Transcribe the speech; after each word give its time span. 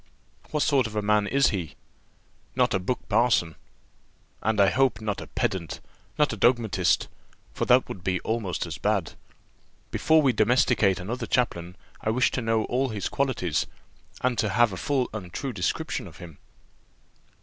"What 0.49 0.63
sort 0.63 0.87
of 0.87 0.95
a 0.95 1.03
man 1.03 1.27
is 1.27 1.49
he?" 1.51 1.75
"Not 2.55 2.73
a 2.73 2.79
buck 2.79 3.07
parson." 3.07 3.53
"And 4.41 4.59
I 4.59 4.71
hope 4.71 4.99
not 4.99 5.21
a 5.21 5.27
pedant, 5.27 5.79
not 6.17 6.33
a 6.33 6.37
dogmatist, 6.37 7.07
for 7.53 7.65
that 7.65 7.87
would 7.87 8.03
be 8.03 8.19
almost 8.21 8.65
as 8.65 8.79
bad. 8.79 9.13
Before 9.91 10.23
we 10.23 10.33
domesticate 10.33 10.99
another 10.99 11.27
chaplain, 11.27 11.75
I 12.01 12.09
wish 12.09 12.31
to 12.31 12.41
know 12.41 12.63
all 12.65 12.89
his 12.89 13.09
qualities, 13.09 13.67
and 14.21 14.39
to 14.39 14.49
have 14.49 14.73
a 14.73 14.75
full 14.77 15.07
and 15.13 15.31
true 15.31 15.53
description 15.53 16.07
of 16.07 16.17
him." 16.17 16.39